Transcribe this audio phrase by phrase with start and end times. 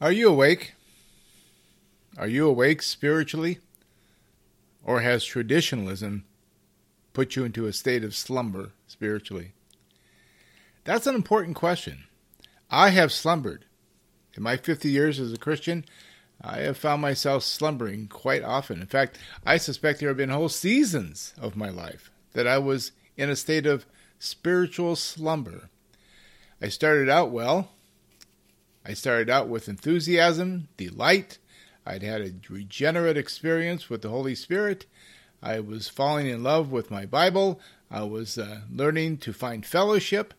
[0.00, 0.74] Are you awake?
[2.16, 3.58] Are you awake spiritually?
[4.82, 6.24] Or has traditionalism
[7.12, 9.52] put you into a state of slumber spiritually?
[10.84, 12.04] That's an important question.
[12.70, 13.64] I have slumbered.
[14.36, 15.84] In my 50 years as a Christian,
[16.40, 18.80] I have found myself slumbering quite often.
[18.80, 22.92] In fact, I suspect there have been whole seasons of my life that I was
[23.16, 23.86] in a state of
[24.18, 25.70] spiritual slumber.
[26.60, 27.70] I started out well.
[28.84, 31.38] I started out with enthusiasm, delight.
[31.86, 34.86] I'd had a regenerate experience with the Holy Spirit.
[35.42, 37.60] I was falling in love with my Bible.
[37.90, 40.34] I was uh, learning to find fellowship.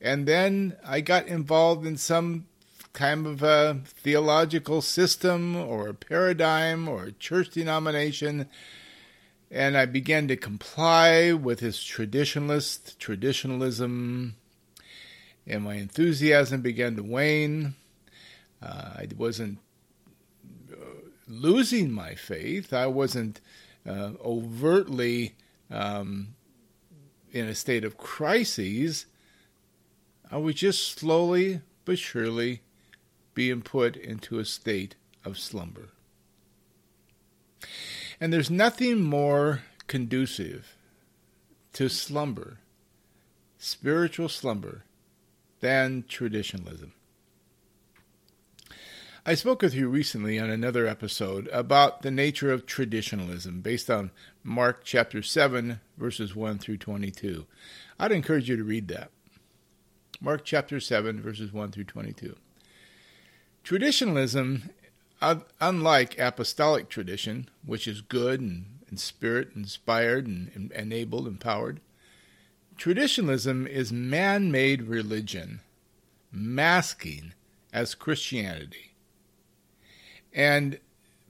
[0.00, 2.46] And then I got involved in some
[2.92, 8.48] kind of a theological system or a paradigm or a church denomination.
[9.50, 14.36] And I began to comply with his traditionalist traditionalism,
[15.46, 17.74] and my enthusiasm began to wane.
[18.62, 19.58] Uh, I wasn't
[20.72, 20.76] uh,
[21.28, 22.72] losing my faith.
[22.72, 23.40] I wasn't
[23.86, 25.34] uh, overtly
[25.70, 26.34] um,
[27.32, 29.06] in a state of crises.
[30.30, 32.62] I was just slowly but surely
[33.34, 35.90] being put into a state of slumber.
[38.20, 40.76] And there's nothing more conducive
[41.74, 42.58] to slumber,
[43.58, 44.84] spiritual slumber,
[45.64, 46.92] than traditionalism.
[49.24, 54.10] I spoke with you recently on another episode about the nature of traditionalism based on
[54.42, 57.46] Mark chapter 7, verses 1 through 22.
[57.98, 59.10] I'd encourage you to read that.
[60.20, 62.36] Mark chapter 7, verses 1 through 22.
[63.62, 64.68] Traditionalism,
[65.62, 71.80] unlike apostolic tradition, which is good and, and spirit inspired and, enabled and enabled, empowered,
[72.76, 75.60] traditionalism is man made religion
[76.32, 77.32] masking
[77.72, 78.94] as Christianity
[80.32, 80.78] and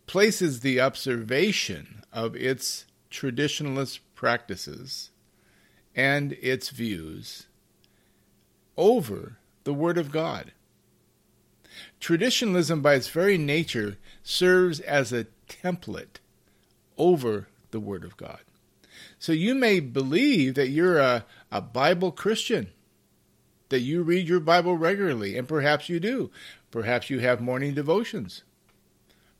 [0.06, 5.10] places the observation of its traditionalist practices
[5.94, 7.46] and its views
[8.76, 10.52] over the Word of God.
[12.00, 16.18] Traditionalism, by its very nature, serves as a template
[16.96, 18.40] over the Word of God.
[19.18, 22.68] So you may believe that you're a, a Bible Christian,
[23.68, 26.30] that you read your Bible regularly, and perhaps you do.
[26.70, 28.42] Perhaps you have morning devotions.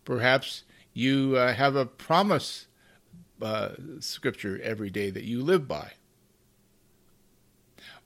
[0.05, 2.67] Perhaps you uh, have a promise
[3.43, 3.71] uh,
[4.01, 5.93] scripture every day that you live by.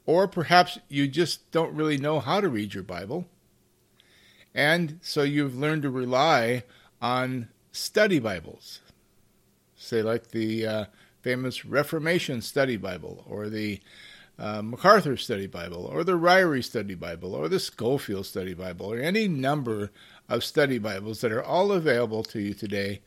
[0.07, 3.27] Or perhaps you just don't really know how to read your Bible
[4.59, 6.65] and so you've learned to rely
[7.01, 8.81] on study Bibles,
[9.77, 10.85] say, like the uh,
[11.23, 13.81] famous Reformation Study Bible, or the
[14.39, 18.99] uh, MacArthur Study Bible, or the Ryrie Study Bible, or the Scofield Study Bible, or
[18.99, 19.91] any number
[20.29, 23.01] of study Bibles that are all available to you today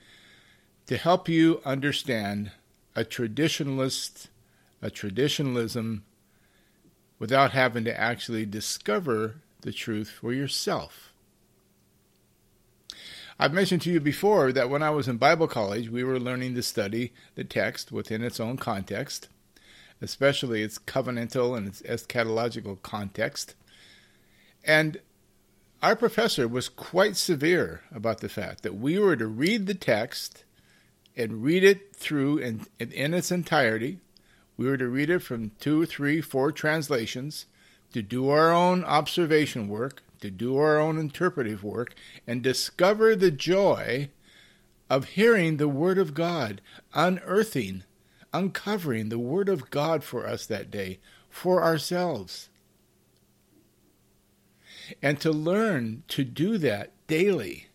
[0.88, 2.52] to help you understand
[2.96, 4.28] a traditionalist,
[4.82, 6.04] a traditionalism,
[7.20, 11.11] without having to actually discover the truth for yourself.
[13.42, 16.54] I've mentioned to you before that when I was in Bible college, we were learning
[16.54, 19.30] to study the text within its own context,
[20.00, 23.56] especially its covenantal and its eschatological context.
[24.64, 25.00] And
[25.82, 30.44] our professor was quite severe about the fact that we were to read the text
[31.18, 33.98] and read it through in, in its entirety.
[34.56, 37.48] We were to read it from two, three, four translations,
[37.94, 41.94] to do our own observation work, to do our own interpretive work
[42.26, 44.10] and discover the joy
[44.90, 46.62] of hearing the Word of God,
[46.94, 47.84] unearthing,
[48.34, 51.00] uncovering the Word of God for us that day,
[51.30, 52.50] for ourselves.
[55.02, 57.68] And to learn to do that daily.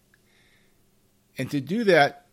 [1.39, 2.27] And to do that,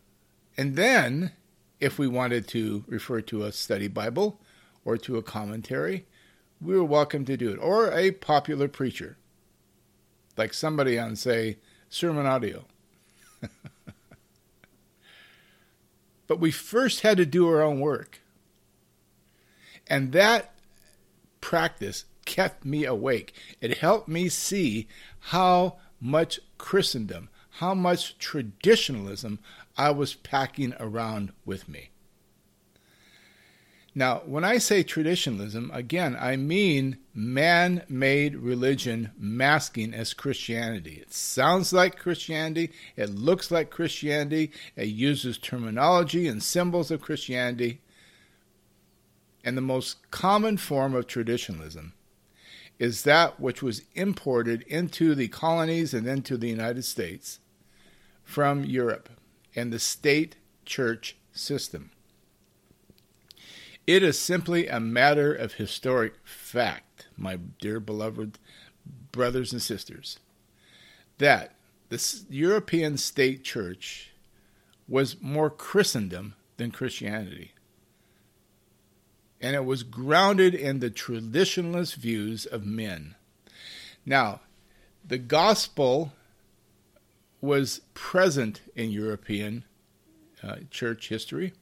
[0.58, 1.32] and then,
[1.80, 4.40] if we wanted to refer to a study Bible
[4.86, 6.06] or to a commentary,
[6.62, 9.18] we were welcome to do it, or a popular preacher
[10.38, 11.58] like somebody on, say,
[11.90, 12.66] Sermon Audio.
[16.28, 18.20] but we first had to do our own work.
[19.88, 20.54] And that
[21.42, 23.34] practice kept me awake.
[23.62, 24.88] It helped me see
[25.20, 29.40] how much Christendom, how much traditionalism
[29.78, 31.90] I was packing around with me.
[33.96, 40.98] Now, when I say traditionalism, again, I mean man made religion masking as Christianity.
[41.00, 47.82] It sounds like Christianity, it looks like Christianity, it uses terminology and symbols of Christianity.
[49.44, 51.94] And the most common form of traditionalism
[52.80, 57.40] is that which was imported into the colonies and into the United States
[58.24, 59.10] from Europe
[59.56, 61.92] and the state church system.
[63.86, 68.40] It is simply a matter of historic fact, my dear beloved
[69.12, 70.20] brothers and sisters,
[71.18, 71.56] that
[71.90, 74.12] the European state church
[74.88, 77.52] was more Christendom than Christianity.
[79.42, 83.16] And it was grounded in the traditionalist views of men.
[84.06, 84.42] Now,
[85.06, 86.14] the gospel
[87.42, 89.66] was present in European
[90.42, 91.54] uh, church history,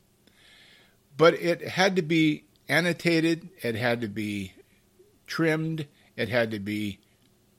[1.21, 4.53] but it had to be annotated, it had to be
[5.27, 5.85] trimmed,
[6.17, 6.97] it had to be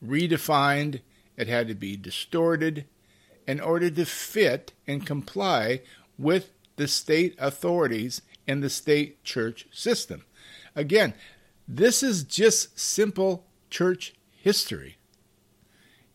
[0.05, 1.01] redefined,
[1.37, 2.85] it had to be distorted
[3.47, 5.81] in order to fit and comply
[6.19, 10.25] with the state authorities in the state church system.
[10.75, 11.15] Again,
[11.69, 14.97] this is just simple church history.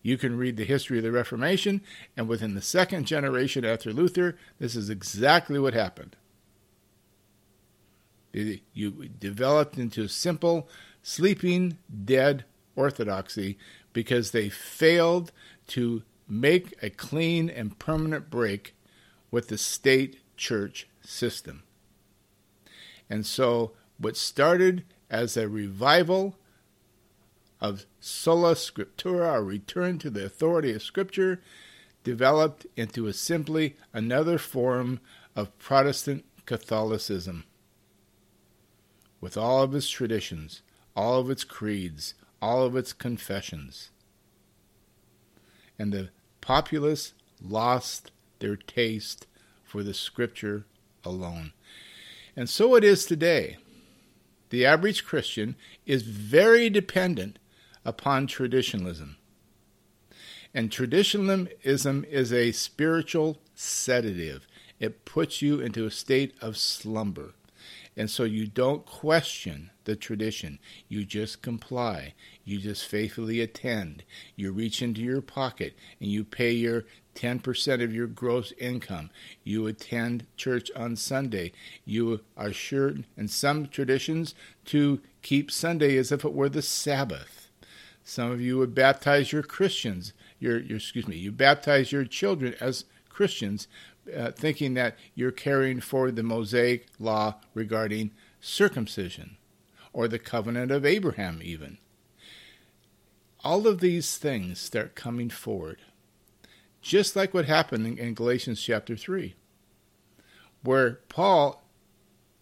[0.02, 1.80] You can read the history of the Reformation,
[2.18, 6.18] and within the second generation after Luther, this is exactly what happened.
[8.74, 10.70] You developed into simple,
[11.02, 12.46] sleeping, dead
[12.76, 13.58] orthodoxy
[13.94, 15.32] because they failed
[15.68, 18.76] to make a clean and permanent break
[19.32, 21.64] with the state church system.
[23.10, 26.36] And so, what started as a revival
[27.60, 31.42] of sola scriptura, a return to the authority of Scripture,
[32.04, 35.00] developed into a simply another form
[35.36, 37.46] of Protestant Catholicism.
[39.20, 40.62] With all of its traditions,
[40.96, 43.90] all of its creeds, all of its confessions.
[45.80, 46.10] And the
[46.42, 49.28] populace lost their taste
[49.64, 50.66] for the Scripture
[51.04, 51.54] alone.
[52.36, 53.58] And so it is today.
[54.50, 55.56] The average Christian
[55.86, 57.40] is very dependent
[57.84, 59.18] upon traditionalism.
[60.54, 64.48] And traditionalism is a spiritual sedative.
[64.80, 67.34] It puts you into a state of slumber.
[67.98, 70.60] And so you don't question the tradition.
[70.88, 72.14] You just comply.
[72.46, 74.04] You just faithfully attend.
[74.36, 76.86] You reach into your pocket and you pay your
[77.16, 79.10] 10% of your gross income.
[79.44, 81.52] You attend church on Sunday.
[81.84, 84.36] You are sure, in some traditions,
[84.66, 87.50] to keep Sunday as if it were the Sabbath.
[88.04, 92.56] Some of you would baptize your Christians, your, your excuse me, you baptize your children
[92.62, 93.68] as Christians,
[94.16, 99.38] uh, thinking that you're carrying forward the Mosaic law regarding circumcision
[99.94, 101.78] or the covenant of Abraham, even.
[103.44, 105.80] All of these things start coming forward,
[106.82, 109.36] just like what happened in, in Galatians chapter 3,
[110.64, 111.64] where Paul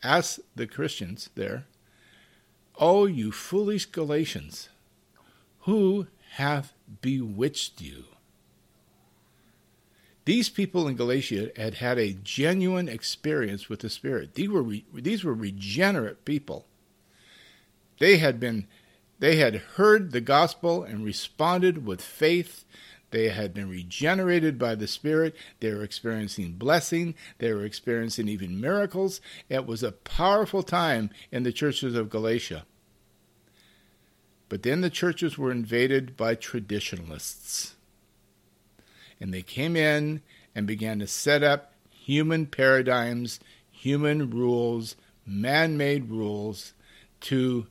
[0.03, 1.65] asks the Christians there,
[2.77, 4.69] Oh, you foolish Galatians!
[5.61, 8.05] Who hath bewitched you?
[10.25, 14.33] These people in Galatia had had a genuine experience with the Spirit.
[14.33, 16.65] These were, re- these were regenerate people.
[17.99, 18.67] They had been
[19.19, 22.65] they had heard the gospel and responded with faith.
[23.11, 25.35] They had been regenerated by the Spirit.
[25.61, 27.15] They were experiencing blessing.
[27.37, 29.21] They were experiencing even miracles.
[29.47, 32.65] It was a powerful time in the churches of Galatia.
[34.49, 37.74] But then the churches were invaded by traditionalists.
[39.19, 40.21] And they came in
[40.53, 43.39] and began to set up human paradigms,
[43.71, 46.73] human rules, man made rules
[47.21, 47.67] to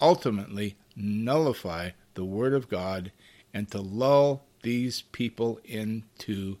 [0.00, 3.12] ultimately nullify the Word of God
[3.52, 6.58] and to lull these people into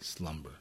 [0.00, 0.52] slumber.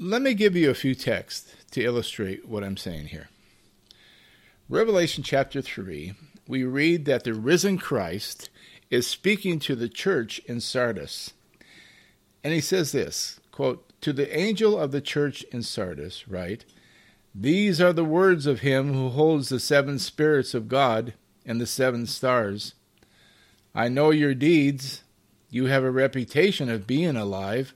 [0.00, 3.28] Let me give you a few texts to illustrate what I'm saying here.
[4.68, 6.14] Revelation chapter 3,
[6.46, 8.48] we read that the risen Christ
[8.90, 11.32] is speaking to the church in Sardis.
[12.42, 16.64] And he says this quote, To the angel of the church in Sardis, write,
[17.34, 21.14] These are the words of him who holds the seven spirits of God
[21.44, 22.74] and the seven stars.
[23.74, 25.02] I know your deeds.
[25.50, 27.74] You have a reputation of being alive,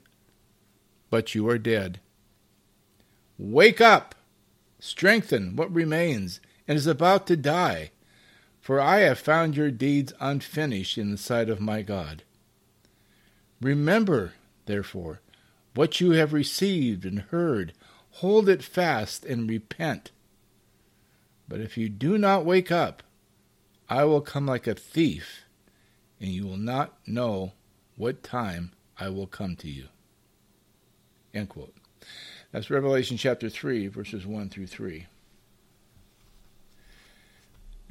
[1.09, 1.99] but you are dead.
[3.37, 4.13] Wake up!
[4.79, 7.91] Strengthen what remains and is about to die.
[8.63, 12.23] For I have found your deeds unfinished in the sight of my God.
[13.59, 14.35] Remember,
[14.67, 15.19] therefore,
[15.75, 17.73] what you have received and heard,
[18.11, 20.11] hold it fast and repent.
[21.45, 23.03] But if you do not wake up,
[23.89, 25.43] I will come like a thief,
[26.21, 27.51] and you will not know
[27.97, 29.89] what time I will come to you.
[31.33, 31.75] End quote.
[32.53, 35.07] That's Revelation chapter 3, verses 1 through 3.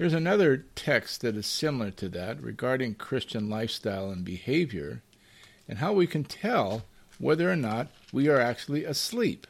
[0.02, 5.00] There's another text that is similar to that regarding Christian lifestyle and behavior
[5.68, 6.82] and how we can tell
[7.21, 9.47] whether or not we are actually asleep.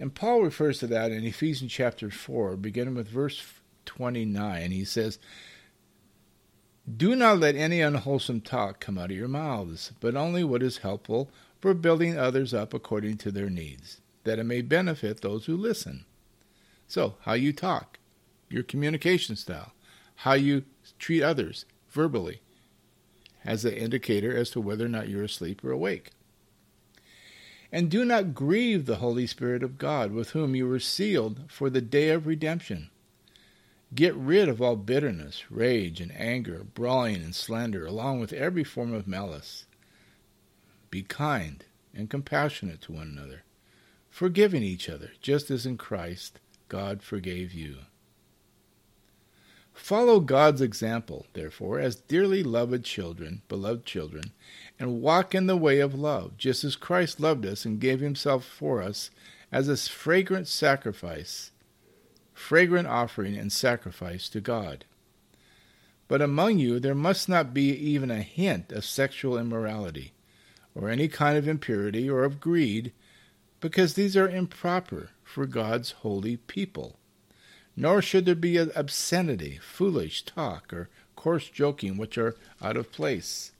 [0.00, 3.40] And Paul refers to that in Ephesians chapter 4, beginning with verse
[3.86, 4.72] 29.
[4.72, 5.20] He says,
[6.96, 10.78] Do not let any unwholesome talk come out of your mouths, but only what is
[10.78, 11.30] helpful
[11.60, 16.04] for building others up according to their needs, that it may benefit those who listen.
[16.88, 17.99] So, how you talk,
[18.50, 19.72] your communication style,
[20.16, 20.64] how you
[20.98, 22.40] treat others verbally,
[23.44, 26.10] as an indicator as to whether or not you're asleep or awake.
[27.72, 31.70] And do not grieve the Holy Spirit of God, with whom you were sealed for
[31.70, 32.90] the day of redemption.
[33.94, 38.92] Get rid of all bitterness, rage, and anger, brawling and slander, along with every form
[38.92, 39.66] of malice.
[40.90, 41.64] Be kind
[41.94, 43.42] and compassionate to one another,
[44.08, 47.78] forgiving each other, just as in Christ God forgave you.
[49.72, 54.32] Follow God's example, therefore, as dearly loved children, beloved children,
[54.78, 58.44] and walk in the way of love, just as Christ loved us and gave himself
[58.44, 59.10] for us
[59.50, 61.50] as a fragrant sacrifice,
[62.32, 64.84] fragrant offering and sacrifice to God.
[66.06, 70.12] But among you there must not be even a hint of sexual immorality,
[70.74, 72.92] or any kind of impurity, or of greed,
[73.60, 76.99] because these are improper for God's holy people.
[77.76, 83.52] Nor should there be obscenity, foolish talk, or coarse joking which are out of place,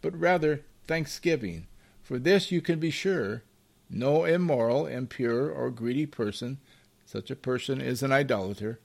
[0.00, 1.66] but rather thanksgiving.
[2.02, 3.42] For this you can be sure
[3.90, 6.58] no immoral, impure, or greedy person,
[7.06, 8.80] such a person is an idolater,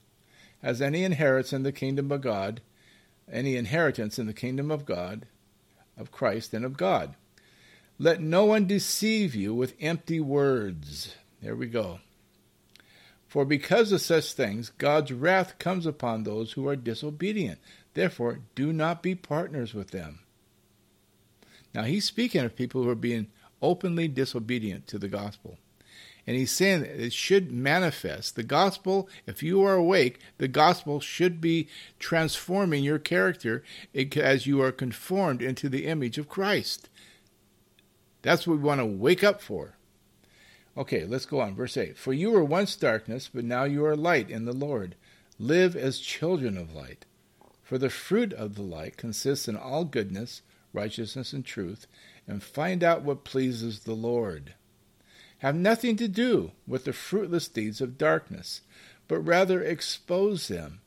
[0.62, 2.60] has any inheritance in the kingdom of God,
[3.30, 5.26] any inheritance in the kingdom of God,
[5.96, 7.14] of Christ, and of God.
[7.98, 11.14] Let no one deceive you with empty words.
[11.42, 12.00] There we go.
[13.30, 17.60] For because of such things, God's wrath comes upon those who are disobedient.
[17.94, 20.18] Therefore, do not be partners with them.
[21.72, 23.28] Now, he's speaking of people who are being
[23.62, 25.58] openly disobedient to the gospel.
[26.26, 28.34] And he's saying that it should manifest.
[28.34, 31.68] The gospel, if you are awake, the gospel should be
[32.00, 33.62] transforming your character
[33.94, 36.88] as you are conformed into the image of Christ.
[38.22, 39.76] That's what we want to wake up for.
[40.76, 41.54] Okay, let's go on.
[41.54, 44.94] Verse 8 For you were once darkness, but now you are light in the Lord.
[45.38, 47.06] Live as children of light.
[47.62, 51.86] For the fruit of the light consists in all goodness, righteousness, and truth,
[52.26, 54.54] and find out what pleases the Lord.
[55.38, 58.60] Have nothing to do with the fruitless deeds of darkness,
[59.08, 60.80] but rather expose them.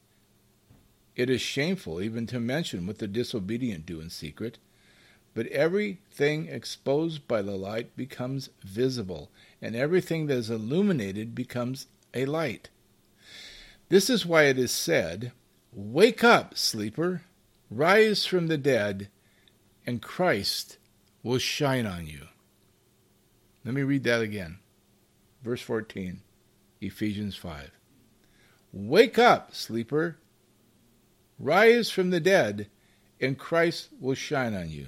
[1.16, 4.58] It is shameful even to mention what the disobedient do in secret.
[5.34, 12.26] But everything exposed by the light becomes visible, and everything that is illuminated becomes a
[12.26, 12.70] light.
[13.90, 15.32] This is why it is said,
[15.72, 17.24] Wake up, sleeper,
[17.72, 19.10] rise from the dead,
[19.86, 20.78] and Christ
[21.24, 22.28] will shine on you.
[23.66, 24.60] Let me read that again.
[25.42, 26.22] Verse 14,
[26.82, 27.72] Ephesians 5.
[28.72, 30.18] Wake up, sleeper,
[31.40, 32.68] rise from the dead,
[33.20, 34.88] and Christ will shine on you.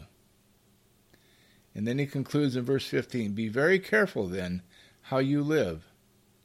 [1.75, 4.63] And then he concludes in verse 15 Be very careful then
[5.03, 5.83] how you live,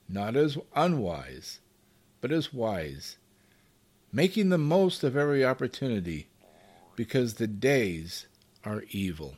[0.09, 1.61] not as unwise,
[2.21, 3.17] but as wise,
[4.13, 6.27] making the most of every opportunity,
[6.97, 8.27] because the days
[8.65, 9.37] are evil.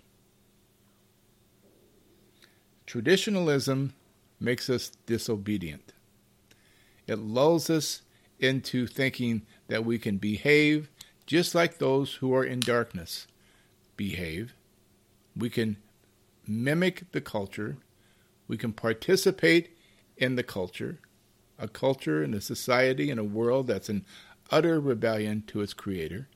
[2.87, 3.93] Traditionalism
[4.41, 5.93] makes us disobedient.
[7.07, 8.03] It lulls us
[8.41, 10.89] into thinking that we can behave
[11.27, 13.27] just like those who are in darkness
[13.97, 14.55] behave
[15.37, 15.77] we can
[16.47, 17.77] mimic the culture.
[18.49, 19.77] We can participate
[20.17, 21.01] in the culture,
[21.59, 24.05] a culture and a society and a world that's in
[24.51, 26.29] utter rebellion to its creator.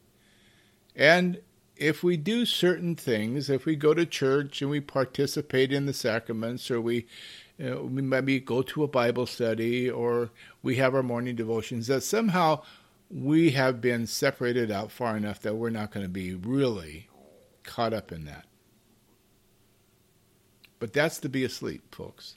[0.94, 1.40] And
[1.76, 5.92] if we do certain things, if we go to church and we participate in the
[5.92, 7.06] sacraments, or we,
[7.58, 10.30] you know, we maybe go to a Bible study, or
[10.62, 12.62] we have our morning devotions, that somehow
[13.10, 17.08] we have been separated out far enough that we're not going to be really
[17.62, 18.46] caught up in that.
[20.78, 22.34] But that's to be asleep, folks.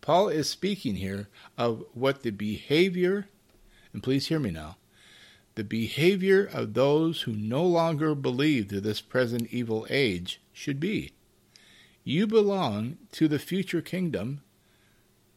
[0.00, 3.26] Paul is speaking here of what the behavior,
[3.92, 4.76] and please hear me now,
[5.54, 11.12] the behavior of those who no longer believe to this present evil age should be.
[12.04, 14.42] You belong to the future kingdom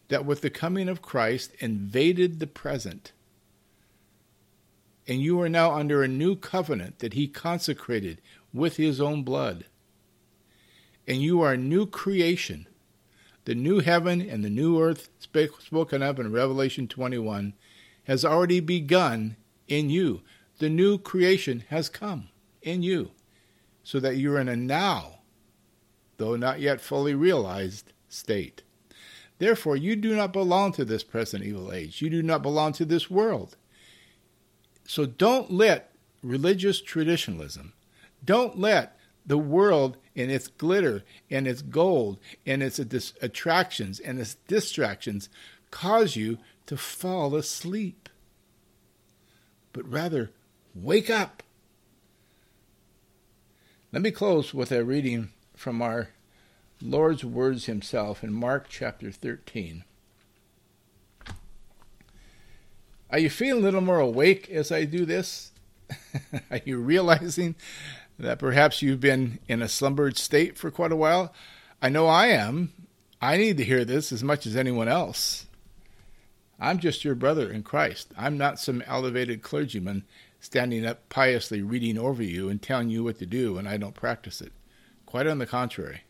[0.10, 3.14] that with the coming of Christ invaded the present.
[5.08, 8.22] And you are now under a new covenant that he consecrated
[8.54, 9.66] with his own blood
[11.12, 12.66] and you are a new creation.
[13.44, 17.54] The new heaven and the new earth spoken of in Revelation 21
[18.06, 19.36] has already begun
[19.68, 20.22] in you.
[20.60, 22.30] The new creation has come
[22.62, 23.12] in you,
[23.84, 25.20] so that you're in a now,
[26.16, 28.64] though not yet fully realized, state.
[29.38, 32.02] Therefore, you do not belong to this present evil age.
[32.02, 33.58] You do not belong to this world.
[34.86, 35.92] So don't let
[36.24, 37.74] religious traditionalism,
[38.24, 44.36] don't let the world and its glitter and its gold and its attractions and its
[44.48, 45.30] distractions
[45.72, 48.10] cause you to fall asleep.
[49.74, 50.32] But rather,
[50.76, 51.44] wake up.
[53.92, 56.10] Let me close with a reading from our
[56.82, 59.84] Lord's words himself in Mark chapter 13.
[63.10, 65.52] Are you feeling a little more awake as I do this?
[66.50, 67.56] Are you realizing
[68.22, 71.34] that perhaps you've been in a slumbered state for quite a while?
[71.82, 72.72] I know I am.
[73.22, 75.48] I need to hear this as much as anyone else.
[76.60, 78.14] I'm just your brother in Christ.
[78.16, 80.04] I'm not some elevated clergyman
[80.40, 83.96] standing up piously reading over you and telling you what to do when I don't
[83.96, 84.52] practice it.
[85.06, 86.02] Quite on the contrary.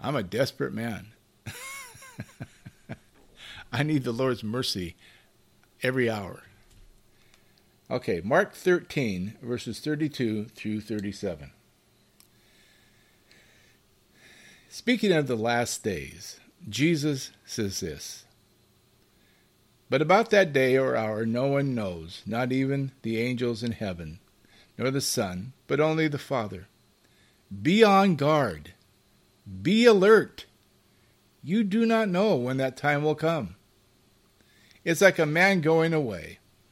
[0.00, 1.08] I'm a desperate man.
[3.72, 4.96] I need the Lord's mercy
[5.82, 6.42] every hour.
[7.92, 11.50] Okay, Mark 13, verses 32 through 37.
[14.70, 18.24] Speaking of the last days, Jesus says this
[19.90, 24.20] But about that day or hour no one knows, not even the angels in heaven,
[24.78, 26.68] nor the Son, but only the Father.
[27.60, 28.72] Be on guard,
[29.60, 30.46] be alert.
[31.42, 33.56] You do not know when that time will come.
[34.82, 36.38] It's like a man going away.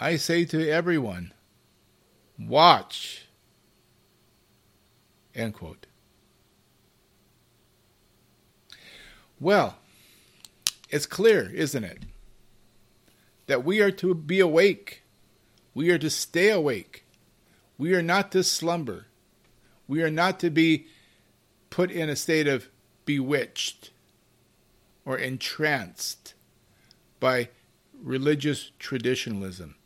[0.00, 1.32] I say to everyone
[2.38, 3.26] watch.
[5.34, 5.86] End quote.
[9.40, 9.76] Well,
[10.88, 12.02] it's clear, isn't it?
[13.46, 15.02] That we are to be awake.
[15.74, 17.04] We are to stay awake.
[17.78, 19.06] We are not to slumber.
[19.88, 20.86] We are not to be
[21.70, 22.68] put in a state of
[23.04, 23.90] bewitched
[25.04, 26.34] or entranced
[27.18, 27.48] by
[28.00, 29.76] religious traditionalism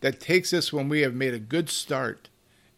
[0.00, 2.28] that takes us when we have made a good start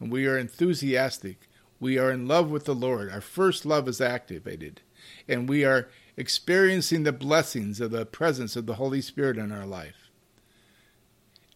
[0.02, 1.48] and we are enthusiastic.
[1.78, 3.10] We are in love with the Lord.
[3.10, 4.80] Our first love is activated,
[5.28, 9.66] and we are experiencing the blessings of the presence of the Holy Spirit in our
[9.66, 10.10] life.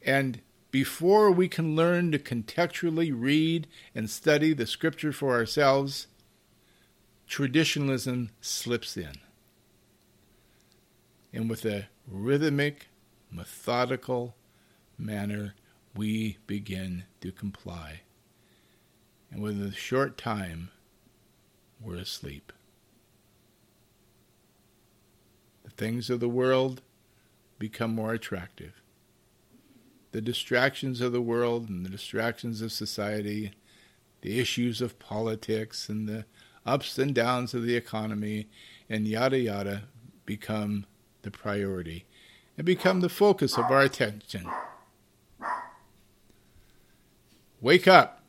[0.02, 6.06] And before we can learn to contextually read and study the scripture for ourselves,
[7.26, 9.14] traditionalism slips in.
[11.32, 12.88] And with a rhythmic,
[13.30, 14.35] methodical
[14.98, 15.54] manner,
[15.94, 18.00] we begin to comply.
[19.30, 20.70] And within a short time,
[21.80, 22.52] we're asleep.
[25.64, 26.82] The things of the world
[27.58, 28.80] become more attractive.
[30.12, 33.52] The distractions of the world and the distractions of society,
[34.22, 36.24] the issues of politics and the
[36.64, 38.48] ups and downs of the economy,
[38.88, 39.84] and yada yada
[40.24, 40.86] become
[41.22, 42.04] the priority
[42.56, 44.48] and become the focus of our attention.
[47.60, 48.22] Wake up!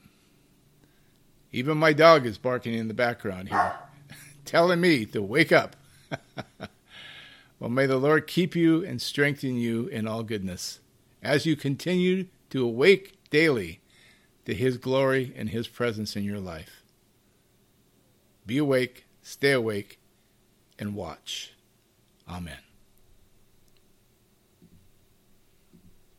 [1.52, 3.74] Even my dog is barking in the background here,
[4.46, 5.76] telling me to wake up.
[7.60, 10.80] well, may the Lord keep you and strengthen you in all goodness
[11.22, 13.80] as you continue to awake daily
[14.46, 16.84] to His glory and His presence in your life.
[18.46, 20.00] Be awake, stay awake,
[20.80, 21.54] and watch.
[22.30, 22.67] Amen.